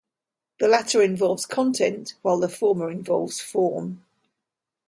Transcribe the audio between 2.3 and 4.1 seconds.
the former involves "form".